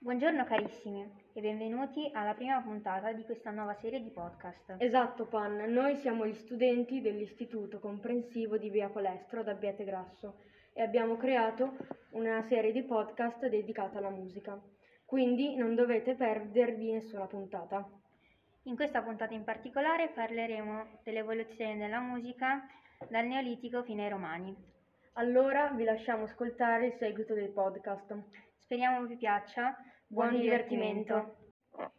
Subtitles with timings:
[0.00, 4.76] Buongiorno carissimi e benvenuti alla prima puntata di questa nuova serie di podcast.
[4.78, 10.36] Esatto, Pan, noi siamo gli studenti dell'Istituto Comprensivo di Via Palestro ad Abbiate Grasso
[10.72, 11.76] e abbiamo creato
[12.10, 14.56] una serie di podcast dedicata alla musica.
[15.04, 17.84] Quindi non dovete perdervi nessuna puntata.
[18.62, 22.64] In questa puntata in particolare parleremo dell'evoluzione della musica
[23.08, 24.77] dal Neolitico fino ai Romani.
[25.18, 28.14] Allora vi lasciamo ascoltare il seguito del podcast.
[28.58, 29.76] Speriamo vi piaccia.
[30.06, 31.14] Buon, Buon divertimento.
[31.14, 31.96] divertimento.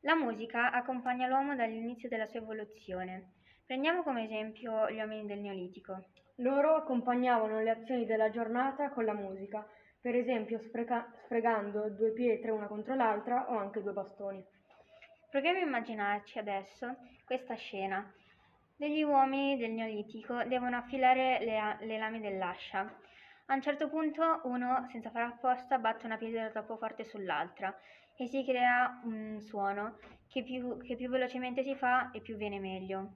[0.00, 3.32] La musica accompagna l'uomo dall'inizio della sua evoluzione.
[3.64, 6.10] Prendiamo come esempio gli uomini del Neolitico.
[6.36, 9.66] Loro accompagnavano le azioni della giornata con la musica,
[9.98, 14.44] per esempio spreca- sfregando due pietre una contro l'altra o anche due bastoni.
[15.30, 18.12] Proviamo a immaginarci adesso questa scena.
[18.78, 22.82] Degli uomini del Neolitico devono affilare le, le lame dell'ascia.
[23.46, 27.76] A un certo punto uno, senza fare apposta, batte una pietra troppo forte sull'altra
[28.16, 32.60] e si crea un suono che più, che più velocemente si fa e più viene
[32.60, 33.14] meglio.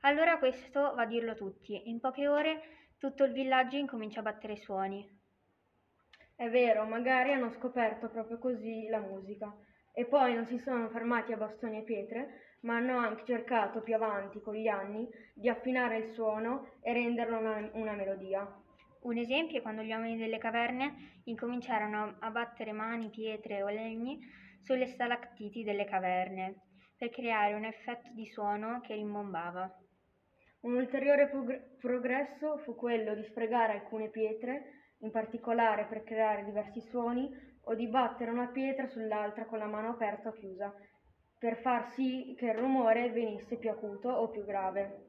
[0.00, 1.88] Allora questo va a dirlo tutti.
[1.88, 2.62] In poche ore
[2.98, 5.08] tutto il villaggio incomincia a battere suoni.
[6.34, 9.56] È vero, magari hanno scoperto proprio così la musica
[9.98, 13.96] e poi non si sono fermati a bastoni e pietre, ma hanno anche cercato più
[13.96, 18.48] avanti con gli anni di affinare il suono e renderlo una, una melodia.
[19.00, 24.20] Un esempio è quando gli uomini delle caverne incominciarono a battere mani, pietre o legni
[24.62, 26.60] sulle stalactiti delle caverne
[26.96, 29.68] per creare un effetto di suono che rimbombava.
[30.60, 36.80] Un ulteriore progr- progresso fu quello di sfregare alcune pietre, in particolare per creare diversi
[36.82, 37.28] suoni,
[37.68, 40.74] o di battere una pietra sull'altra con la mano aperta o chiusa,
[41.38, 45.06] per far sì che il rumore venisse più acuto o più grave.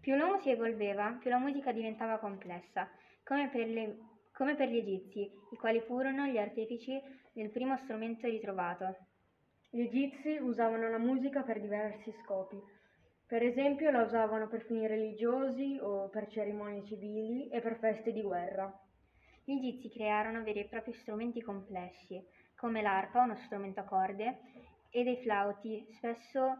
[0.00, 2.88] Più l'uomo si evolveva, più la musica diventava complessa,
[3.22, 3.98] come per, le-
[4.32, 7.00] come per gli egizi, i quali furono gli artefici
[7.32, 8.96] del primo strumento ritrovato.
[9.70, 12.60] Gli egizi usavano la musica per diversi scopi.
[13.26, 18.22] Per esempio la usavano per fini religiosi o per cerimonie civili e per feste di
[18.22, 18.72] guerra.
[19.48, 22.22] Gli egizi crearono veri e propri strumenti complessi,
[22.54, 24.40] come l'arpa, uno strumento a corde,
[24.90, 26.58] e dei flauti, spesso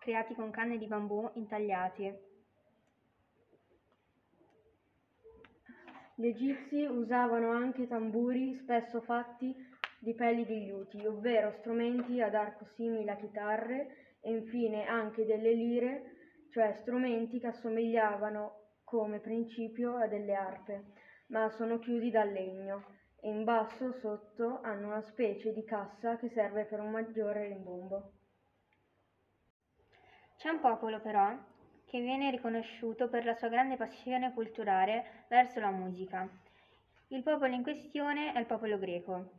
[0.00, 2.10] creati con canne di bambù intagliati.
[6.14, 9.54] Gli egizi usavano anche tamburi spesso fatti
[9.98, 15.52] di pelli di liuti, ovvero strumenti ad arco simili a chitarre e infine anche delle
[15.52, 16.12] lire,
[16.52, 20.97] cioè strumenti che assomigliavano come principio a delle arpe,
[21.28, 22.84] ma sono chiusi dal legno
[23.20, 28.12] e in basso sotto hanno una specie di cassa che serve per un maggiore rimbombo.
[30.36, 31.36] C'è un popolo però
[31.84, 36.28] che viene riconosciuto per la sua grande passione culturale verso la musica.
[37.08, 39.30] Il popolo in questione è il popolo greco.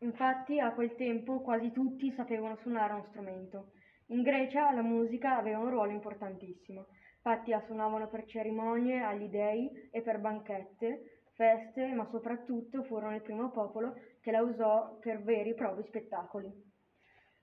[0.00, 3.72] Infatti a quel tempo quasi tutti sapevano suonare uno strumento.
[4.08, 6.86] In Grecia la musica aveva un ruolo importantissimo.
[7.14, 13.22] Infatti la suonavano per cerimonie agli dei e per banchette, feste, ma soprattutto furono il
[13.22, 16.50] primo popolo che la usò per veri e propri spettacoli.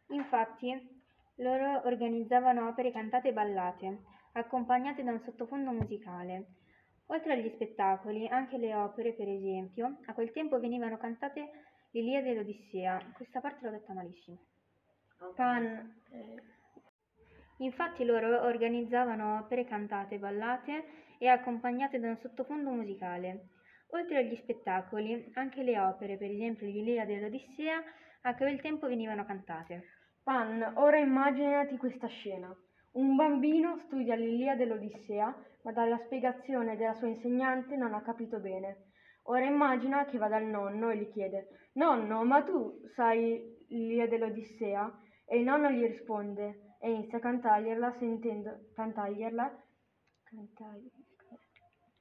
[0.10, 1.02] Infatti,
[1.38, 4.02] loro organizzavano opere cantate e ballate,
[4.34, 6.48] accompagnate da un sottofondo musicale.
[7.08, 11.50] Oltre agli spettacoli, anche le opere, per esempio, a quel tempo venivano cantate
[11.92, 13.12] l'Iliade e l'Odissea.
[13.14, 14.40] Questa parte l'ho detta malissimo.
[15.36, 16.42] Pan, eh,
[17.58, 20.84] Infatti loro organizzavano opere cantate, ballate
[21.18, 23.50] e accompagnate da un sottofondo musicale.
[23.94, 27.80] Oltre agli spettacoli, anche le opere, per esempio l'Iliade e l'Odissea,
[28.22, 29.84] a quel tempo venivano cantate.
[30.24, 32.52] Pan, ora immaginati questa scena.
[32.94, 38.88] Un bambino studia l'Iliade dell'Odissea, ma dalla spiegazione della sua insegnante non ha capito bene.
[39.26, 44.92] Ora immagina che va dal nonno e gli chiede: Nonno, ma tu sai l'Iliade dell'Odissea?
[45.28, 49.64] E il nonno gli risponde e inizia a cantargliela sentendo, cantargliela,
[50.24, 51.03] cantargliela,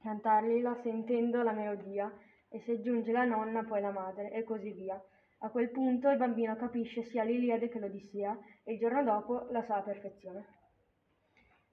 [0.03, 2.11] cantargliela sentendo la melodia
[2.49, 5.01] e si aggiunge la nonna, poi la madre e così via.
[5.39, 9.63] A quel punto il bambino capisce sia l'Iliade che l'Odissea e il giorno dopo la
[9.63, 10.45] sa a perfezione.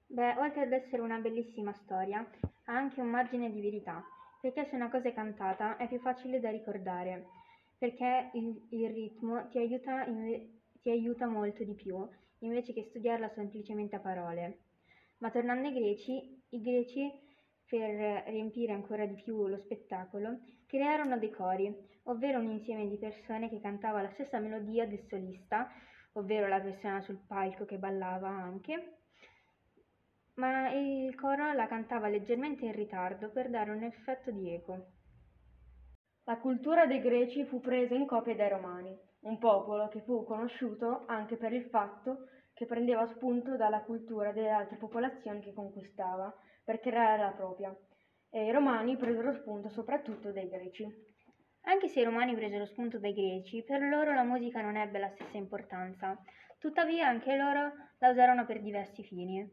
[0.07, 2.19] Beh, oltre ad essere una bellissima storia,
[2.65, 4.03] ha anche un margine di verità,
[4.41, 7.27] perché se una cosa è cantata è più facile da ricordare,
[7.77, 10.49] perché il, il ritmo ti aiuta, inve-
[10.81, 12.05] ti aiuta molto di più,
[12.39, 14.59] invece che studiarla semplicemente a parole.
[15.19, 17.09] Ma tornando ai greci, i greci,
[17.71, 21.73] per riempire ancora di più lo spettacolo, crearono dei cori,
[22.03, 25.71] ovvero un insieme di persone che cantava la stessa melodia del solista,
[26.13, 28.97] ovvero la persona sul palco che ballava anche,
[30.33, 34.87] ma il coro la cantava leggermente in ritardo per dare un effetto di eco.
[36.25, 41.05] La cultura dei Greci fu presa in copia dai Romani, un popolo che fu conosciuto
[41.05, 46.79] anche per il fatto che prendeva spunto dalla cultura delle altre popolazioni che conquistava per
[46.79, 47.75] creare la propria.
[48.29, 50.87] E i Romani presero spunto soprattutto dai Greci.
[51.63, 55.09] Anche se i Romani presero spunto dai Greci, per loro la musica non ebbe la
[55.09, 56.17] stessa importanza.
[56.57, 59.47] Tuttavia anche loro la usarono per diversi fini.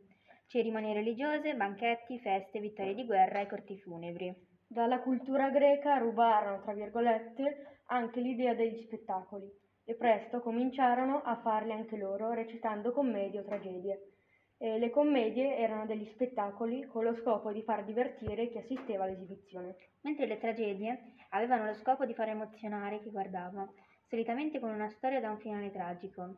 [0.46, 4.34] Cerimonie religiose, banchetti, feste, vittorie di guerra e corti funebri.
[4.66, 9.50] Dalla cultura greca rubarono, tra virgolette, anche l'idea degli spettacoli
[9.84, 14.17] e presto cominciarono a farli anche loro recitando commedie o tragedie.
[14.60, 19.76] E le commedie erano degli spettacoli con lo scopo di far divertire chi assisteva all'esibizione.
[20.00, 23.70] Mentre le tragedie avevano lo scopo di far emozionare chi guardava,
[24.08, 26.36] solitamente con una storia da un finale tragico.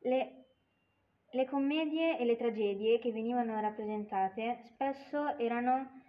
[0.00, 0.44] Le,
[1.30, 6.02] le commedie e le tragedie che venivano rappresentate spesso erano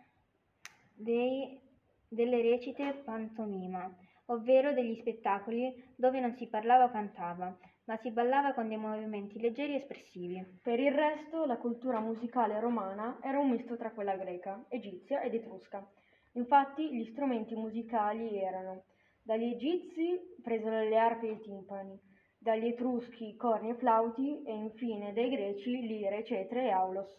[0.95, 1.59] dei,
[2.07, 7.55] delle recite pantomima, ovvero degli spettacoli dove non si parlava o cantava,
[7.85, 10.59] ma si ballava con dei movimenti leggeri e espressivi.
[10.61, 15.33] Per il resto, la cultura musicale romana era un misto tra quella greca, egizia ed
[15.33, 15.87] etrusca.
[16.33, 18.83] Infatti, gli strumenti musicali erano
[19.25, 21.99] dagli egizi presero le arpe e i timpani,
[22.37, 27.15] dagli etruschi corni e flauti e infine dai greci lire, cetre e aulos.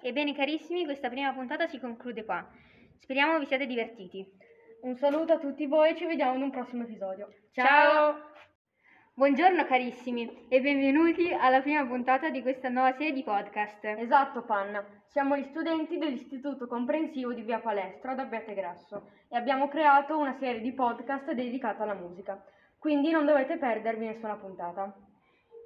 [0.00, 2.48] Ebbene carissimi, questa prima puntata si conclude qua.
[3.00, 4.24] Speriamo vi siate divertiti.
[4.82, 7.28] Un saluto a tutti voi e ci vediamo in un prossimo episodio.
[7.50, 8.36] Ciao!
[9.18, 13.84] Buongiorno carissimi e benvenuti alla prima puntata di questa nuova serie di podcast.
[13.84, 14.84] Esatto, Panna.
[15.08, 20.60] Siamo gli studenti dell'Istituto Comprensivo di Via Palestra ad Abbiategrasso e abbiamo creato una serie
[20.60, 22.40] di podcast dedicata alla musica.
[22.78, 24.94] Quindi non dovete perdervi nessuna puntata.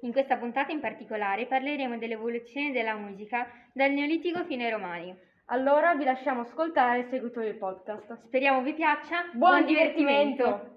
[0.01, 5.15] In questa puntata in particolare parleremo dell'evoluzione della musica dal Neolitico fino ai Romani.
[5.49, 8.17] Allora vi lasciamo ascoltare il seguito del podcast.
[8.25, 9.29] Speriamo vi piaccia.
[9.31, 10.72] Buon, divertimento.